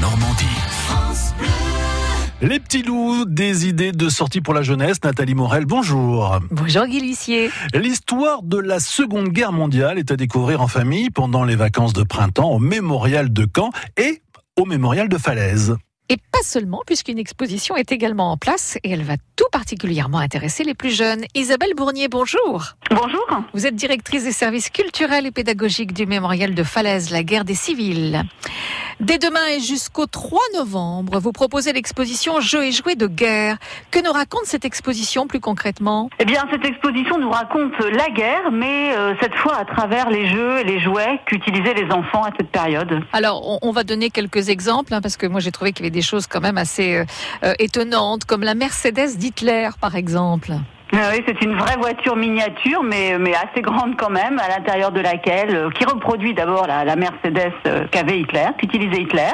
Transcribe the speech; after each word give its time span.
Normandie. 0.00 0.46
Les 2.40 2.58
petits 2.58 2.82
loups, 2.82 3.26
des 3.26 3.66
idées 3.66 3.92
de 3.92 4.08
sortie 4.08 4.40
pour 4.40 4.54
la 4.54 4.62
jeunesse. 4.62 4.96
Nathalie 5.04 5.34
Morel, 5.34 5.66
bonjour. 5.66 6.38
Bonjour 6.50 6.86
Guy 6.86 7.00
Lucier. 7.00 7.50
L'histoire 7.74 8.42
de 8.42 8.58
la 8.58 8.80
Seconde 8.80 9.28
Guerre 9.28 9.52
mondiale 9.52 9.98
est 9.98 10.10
à 10.10 10.16
découvrir 10.16 10.62
en 10.62 10.68
famille 10.68 11.10
pendant 11.10 11.44
les 11.44 11.56
vacances 11.56 11.92
de 11.92 12.02
printemps 12.02 12.50
au 12.50 12.58
Mémorial 12.58 13.30
de 13.30 13.46
Caen 13.54 13.70
et 13.98 14.22
au 14.58 14.64
Mémorial 14.64 15.10
de 15.10 15.18
Falaise. 15.18 15.76
Et 16.12 16.16
pas 16.16 16.42
seulement, 16.42 16.82
puisqu'une 16.84 17.18
exposition 17.18 17.76
est 17.76 17.92
également 17.92 18.32
en 18.32 18.36
place 18.36 18.78
et 18.82 18.90
elle 18.90 19.04
va 19.04 19.14
tout 19.36 19.44
particulièrement 19.52 20.18
intéresser 20.18 20.64
les 20.64 20.74
plus 20.74 20.90
jeunes. 20.90 21.24
Isabelle 21.36 21.74
Bournier, 21.76 22.08
bonjour. 22.08 22.74
Bonjour. 22.90 23.42
Vous 23.54 23.64
êtes 23.64 23.76
directrice 23.76 24.24
des 24.24 24.32
services 24.32 24.70
culturels 24.70 25.26
et 25.26 25.30
pédagogiques 25.30 25.92
du 25.92 26.06
Mémorial 26.06 26.56
de 26.56 26.62
Falaise, 26.64 27.10
la 27.10 27.22
guerre 27.22 27.44
des 27.44 27.54
civils. 27.54 28.24
Dès 29.00 29.16
demain 29.16 29.46
et 29.56 29.60
jusqu'au 29.60 30.04
3 30.04 30.38
novembre, 30.58 31.20
vous 31.20 31.32
proposez 31.32 31.72
l'exposition 31.72 32.38
Jeux 32.40 32.64
et 32.64 32.70
jouets 32.70 32.96
de 32.96 33.06
guerre. 33.06 33.56
Que 33.90 33.98
nous 34.04 34.12
raconte 34.12 34.44
cette 34.44 34.66
exposition 34.66 35.26
plus 35.26 35.40
concrètement? 35.40 36.10
Eh 36.18 36.26
bien, 36.26 36.44
cette 36.50 36.66
exposition 36.66 37.18
nous 37.18 37.30
raconte 37.30 37.72
la 37.78 38.10
guerre, 38.10 38.50
mais 38.52 38.94
euh, 38.94 39.14
cette 39.22 39.34
fois 39.36 39.56
à 39.56 39.64
travers 39.64 40.10
les 40.10 40.28
jeux 40.28 40.58
et 40.58 40.64
les 40.64 40.80
jouets 40.80 41.18
qu'utilisaient 41.24 41.72
les 41.72 41.90
enfants 41.90 42.24
à 42.24 42.30
cette 42.36 42.50
période. 42.50 43.00
Alors, 43.14 43.48
on, 43.48 43.58
on 43.62 43.72
va 43.72 43.84
donner 43.84 44.10
quelques 44.10 44.50
exemples, 44.50 44.92
hein, 44.92 45.00
parce 45.00 45.16
que 45.16 45.26
moi 45.26 45.40
j'ai 45.40 45.50
trouvé 45.50 45.72
qu'il 45.72 45.86
y 45.86 45.88
avait 45.88 45.90
des 45.90 46.02
choses 46.02 46.26
quand 46.26 46.42
même 46.42 46.58
assez 46.58 46.96
euh, 46.96 47.04
euh, 47.42 47.54
étonnantes, 47.58 48.26
comme 48.26 48.42
la 48.42 48.54
Mercedes 48.54 49.16
d'Hitler, 49.16 49.70
par 49.80 49.96
exemple. 49.96 50.52
Ah 50.92 51.10
oui, 51.12 51.22
c'est 51.24 51.40
une 51.42 51.54
vraie 51.54 51.76
voiture 51.76 52.16
miniature, 52.16 52.82
mais, 52.82 53.16
mais 53.18 53.32
assez 53.34 53.62
grande 53.62 53.96
quand 53.96 54.10
même, 54.10 54.40
à 54.40 54.48
l'intérieur 54.48 54.90
de 54.90 55.00
laquelle, 55.00 55.54
euh, 55.54 55.70
qui 55.70 55.84
reproduit 55.84 56.34
d'abord 56.34 56.66
la, 56.66 56.96
Mercedes 56.96 57.52
euh, 57.66 57.86
qu'avait 57.92 58.18
Hitler, 58.18 58.46
qu'utilisait 58.58 59.02
Hitler. 59.02 59.30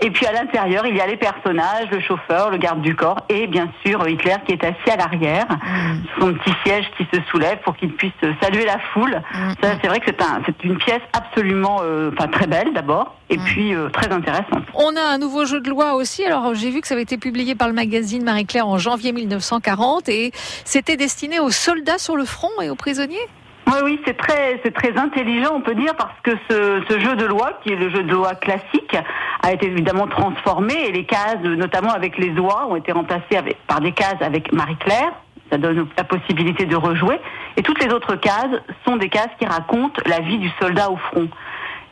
Et 0.00 0.10
puis 0.10 0.26
à 0.26 0.32
l'intérieur, 0.32 0.86
il 0.86 0.96
y 0.96 1.00
a 1.00 1.06
les 1.06 1.16
personnages, 1.16 1.90
le 1.90 1.98
chauffeur, 2.00 2.50
le 2.50 2.56
garde 2.56 2.80
du 2.80 2.94
corps 2.94 3.18
et 3.28 3.48
bien 3.48 3.68
sûr 3.84 4.08
Hitler 4.08 4.36
qui 4.46 4.52
est 4.52 4.64
assis 4.64 4.90
à 4.90 4.96
l'arrière, 4.96 5.46
son 6.20 6.32
petit 6.34 6.52
siège 6.64 6.84
qui 6.96 7.04
se 7.12 7.20
soulève 7.30 7.58
pour 7.64 7.76
qu'il 7.76 7.92
puisse 7.92 8.12
saluer 8.40 8.64
la 8.64 8.78
foule. 8.92 9.20
Ça, 9.60 9.70
c'est 9.82 9.88
vrai 9.88 9.98
que 9.98 10.06
c'est 10.06 10.22
un, 10.22 10.40
c'est 10.46 10.64
une 10.64 10.76
pièce 10.78 11.02
absolument, 11.12 11.80
euh, 11.82 12.10
enfin 12.12 12.28
très 12.28 12.46
belle 12.46 12.72
d'abord, 12.72 13.16
et 13.28 13.38
puis 13.38 13.74
euh, 13.74 13.88
très 13.88 14.10
intéressante. 14.12 14.62
On 14.74 14.94
a 14.94 15.02
un 15.02 15.18
nouveau 15.18 15.44
jeu 15.44 15.60
de 15.60 15.68
loi 15.68 15.94
aussi. 15.94 16.24
Alors 16.24 16.54
j'ai 16.54 16.70
vu 16.70 16.80
que 16.80 16.86
ça 16.86 16.94
avait 16.94 17.02
été 17.02 17.18
publié 17.18 17.56
par 17.56 17.66
le 17.66 17.74
magazine 17.74 18.22
Marie-Claire 18.22 18.68
en 18.68 18.78
janvier 18.78 19.12
1940 19.12 20.08
et 20.08 20.30
c'était 20.64 20.96
destiné 20.96 21.40
aux 21.40 21.50
soldats 21.50 21.98
sur 21.98 22.16
le 22.16 22.24
front 22.24 22.50
et 22.62 22.70
aux 22.70 22.76
prisonniers? 22.76 23.26
Oui, 23.68 23.78
oui, 23.84 24.00
c'est 24.06 24.16
très, 24.16 24.58
c'est 24.64 24.72
très 24.72 24.96
intelligent, 24.96 25.50
on 25.54 25.60
peut 25.60 25.74
dire, 25.74 25.94
parce 25.94 26.18
que 26.22 26.30
ce, 26.48 26.80
ce 26.88 26.98
jeu 27.00 27.16
de 27.16 27.26
loi, 27.26 27.58
qui 27.62 27.72
est 27.72 27.76
le 27.76 27.90
jeu 27.90 28.02
de 28.02 28.10
loi 28.10 28.34
classique, 28.34 28.96
a 29.48 29.52
été 29.54 29.66
évidemment 29.66 30.06
transformé 30.06 30.74
et 30.86 30.92
les 30.92 31.04
cases, 31.04 31.40
notamment 31.42 31.92
avec 31.92 32.18
les 32.18 32.38
oies, 32.38 32.66
ont 32.68 32.76
été 32.76 32.92
remplacées 32.92 33.56
par 33.66 33.80
des 33.80 33.92
cases 33.92 34.20
avec 34.20 34.52
Marie-Claire. 34.52 35.12
Ça 35.50 35.56
donne 35.56 35.86
la 35.96 36.04
possibilité 36.04 36.66
de 36.66 36.76
rejouer. 36.76 37.18
Et 37.56 37.62
toutes 37.62 37.82
les 37.82 37.90
autres 37.90 38.16
cases 38.16 38.60
sont 38.86 38.96
des 38.96 39.08
cases 39.08 39.30
qui 39.38 39.46
racontent 39.46 40.02
la 40.04 40.20
vie 40.20 40.38
du 40.38 40.50
soldat 40.60 40.90
au 40.90 40.96
front. 40.96 41.28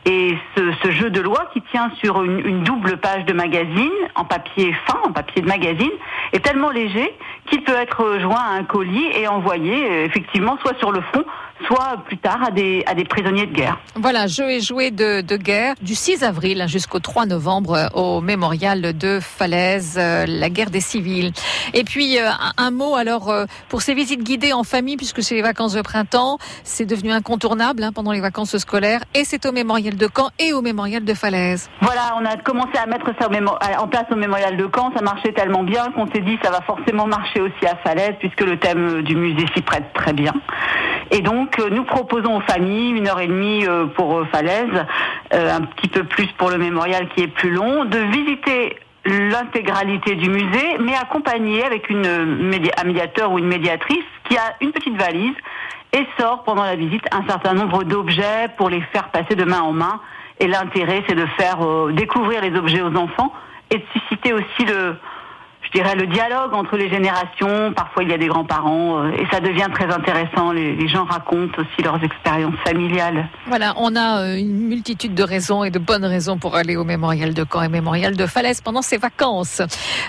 Et 0.05 0.37
ce, 0.55 0.91
jeu 0.91 1.09
de 1.09 1.19
loi 1.19 1.49
qui 1.51 1.61
tient 1.63 1.91
sur 2.01 2.23
une 2.23 2.63
double 2.63 2.97
page 2.97 3.25
de 3.25 3.33
magazine, 3.33 3.91
en 4.15 4.23
papier 4.23 4.73
fin, 4.85 4.99
en 5.03 5.11
papier 5.11 5.41
de 5.41 5.47
magazine, 5.47 5.91
est 6.31 6.39
tellement 6.39 6.69
léger 6.69 7.13
qu'il 7.47 7.63
peut 7.63 7.75
être 7.75 8.19
joint 8.19 8.39
à 8.39 8.53
un 8.53 8.63
colis 8.63 9.07
et 9.13 9.27
envoyé 9.27 9.89
euh, 9.89 10.05
effectivement 10.05 10.57
soit 10.61 10.77
sur 10.79 10.91
le 10.91 11.01
front, 11.01 11.23
soit 11.65 11.97
plus 12.05 12.17
tard 12.17 12.39
à 12.45 12.51
des, 12.51 12.83
à 12.85 12.93
des 12.93 13.03
prisonniers 13.03 13.47
de 13.47 13.53
guerre. 13.53 13.79
Voilà, 13.95 14.27
jeux 14.27 14.49
et 14.49 14.61
jouets 14.61 14.91
de, 14.91 15.21
de 15.21 15.37
guerre 15.37 15.75
du 15.81 15.95
6 15.95 16.23
avril 16.23 16.65
jusqu'au 16.67 16.99
3 16.99 17.25
novembre 17.25 17.73
euh, 17.73 17.87
au 17.93 18.21
mémorial 18.21 18.97
de 18.97 19.19
Falaise, 19.19 19.97
euh, 19.97 20.25
la 20.27 20.49
guerre 20.49 20.69
des 20.69 20.81
civils. 20.81 21.31
Et 21.73 21.83
puis 21.83 22.17
un, 22.19 22.71
mot 22.71 22.95
alors 22.95 23.33
pour 23.69 23.81
ces 23.81 23.93
visites 23.93 24.23
guidées 24.23 24.53
en 24.53 24.63
famille, 24.63 24.97
puisque 24.97 25.23
c'est 25.23 25.35
les 25.35 25.41
vacances 25.41 25.73
de 25.73 25.81
printemps, 25.81 26.37
c'est 26.63 26.85
devenu 26.85 27.11
incontournable 27.11 27.83
hein, 27.83 27.91
pendant 27.93 28.11
les 28.11 28.19
vacances 28.19 28.57
scolaires, 28.57 29.01
et 29.13 29.23
c'est 29.23 29.45
au 29.45 29.51
mémorial 29.51 29.95
de 29.95 30.07
Caen 30.13 30.29
et 30.39 30.53
au 30.53 30.61
mémorial 30.61 31.03
de 31.05 31.13
Falaise. 31.13 31.69
Voilà, 31.81 32.15
on 32.19 32.25
a 32.25 32.35
commencé 32.37 32.77
à 32.77 32.85
mettre 32.85 33.11
ça 33.19 33.27
au 33.27 33.81
en 33.81 33.87
place 33.87 34.05
au 34.11 34.15
mémorial 34.15 34.57
de 34.57 34.69
Caen. 34.73 34.91
Ça 34.95 35.01
marchait 35.01 35.31
tellement 35.31 35.63
bien 35.63 35.91
qu'on 35.91 36.07
s'est 36.07 36.21
dit 36.21 36.37
ça 36.43 36.51
va 36.51 36.61
forcément 36.61 37.07
marcher 37.07 37.36
aussi 37.39 37.65
à 37.65 37.75
Falaise 37.77 38.15
puisque 38.19 38.41
le 38.41 38.57
thème 38.57 39.01
du 39.01 39.15
musée 39.15 39.45
s'y 39.55 39.61
prête 39.61 39.91
très 39.93 40.13
bien. 40.13 40.33
Et 41.11 41.21
donc 41.21 41.59
euh, 41.59 41.69
nous 41.69 41.83
proposons 41.83 42.37
aux 42.37 42.41
familles 42.41 42.91
une 42.91 43.07
heure 43.07 43.19
et 43.19 43.27
demie 43.27 43.65
euh, 43.65 43.85
pour 43.85 44.17
euh, 44.17 44.25
Falaise, 44.31 44.85
un 45.31 45.61
petit 45.61 45.89
peu 45.89 46.03
plus 46.03 46.27
pour 46.37 46.49
le 46.49 46.57
mémorial 46.57 47.09
qui 47.09 47.21
est 47.21 47.27
plus 47.27 47.51
long, 47.51 47.83
de 47.83 47.97
visiter 47.97 48.77
l'intégralité 49.05 50.15
du 50.15 50.29
musée, 50.29 50.77
mais 50.79 50.95
accompagné 50.95 51.63
avec 51.63 51.89
une 51.89 52.05
un 52.05 52.83
médiateur 52.83 53.31
ou 53.31 53.39
une 53.39 53.47
médiatrice 53.47 54.05
qui 54.29 54.37
a 54.37 54.55
une 54.61 54.71
petite 54.71 54.95
valise 54.97 55.35
et 55.93 56.05
sort 56.17 56.43
pendant 56.43 56.63
la 56.63 56.75
visite 56.75 57.03
un 57.11 57.25
certain 57.27 57.53
nombre 57.53 57.83
d'objets 57.83 58.47
pour 58.57 58.69
les 58.69 58.81
faire 58.93 59.09
passer 59.09 59.35
de 59.35 59.43
main 59.43 59.61
en 59.61 59.73
main. 59.73 59.99
Et 60.39 60.47
l'intérêt, 60.47 61.03
c'est 61.07 61.15
de 61.15 61.25
faire 61.37 61.57
découvrir 61.91 62.41
les 62.41 62.55
objets 62.57 62.81
aux 62.81 62.95
enfants 62.95 63.33
et 63.69 63.77
de 63.77 63.83
susciter 63.93 64.33
aussi 64.33 64.65
le, 64.65 64.95
je 65.67 65.79
dirais, 65.79 65.95
le 65.95 66.07
dialogue 66.07 66.53
entre 66.53 66.77
les 66.77 66.89
générations. 66.89 67.73
Parfois, 67.73 68.03
il 68.03 68.09
y 68.09 68.13
a 68.13 68.17
des 68.17 68.27
grands-parents 68.27 69.03
euh, 69.03 69.11
et 69.11 69.25
ça 69.31 69.39
devient 69.39 69.67
très 69.73 69.91
intéressant. 69.93 70.51
Les, 70.51 70.75
les 70.75 70.87
gens 70.87 71.03
racontent 71.03 71.61
aussi 71.61 71.83
leurs 71.83 72.01
expériences 72.03 72.55
familiales. 72.65 73.27
Voilà, 73.47 73.73
on 73.77 73.95
a 73.95 74.21
euh, 74.21 74.37
une 74.37 74.67
multitude 74.67 75.13
de 75.13 75.23
raisons 75.23 75.63
et 75.63 75.71
de 75.71 75.79
bonnes 75.79 76.05
raisons 76.05 76.37
pour 76.37 76.55
aller 76.55 76.75
au 76.75 76.83
mémorial 76.83 77.33
de 77.33 77.45
Caen 77.51 77.63
et 77.63 77.69
mémorial 77.69 78.15
de 78.15 78.25
Falaise 78.25 78.61
pendant 78.61 78.81
ces 78.81 78.97
vacances. 78.97 79.61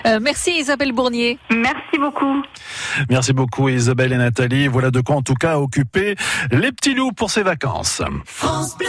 Euh, 0.05 0.19
merci 0.21 0.51
Isabelle 0.51 0.91
Bournier. 0.91 1.37
Merci 1.49 1.97
beaucoup. 1.99 2.43
Merci 3.09 3.33
beaucoup 3.33 3.69
Isabelle 3.69 4.13
et 4.13 4.17
Nathalie. 4.17 4.67
Voilà 4.67 4.91
de 4.91 5.01
quoi 5.01 5.17
en 5.17 5.21
tout 5.21 5.35
cas 5.35 5.57
occuper 5.57 6.15
les 6.51 6.71
petits 6.71 6.93
loups 6.93 7.11
pour 7.11 7.31
ces 7.31 7.43
vacances. 7.43 8.01
France 8.25 8.77
Bleu. 8.77 8.87